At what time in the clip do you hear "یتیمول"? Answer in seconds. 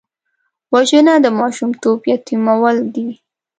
2.13-2.77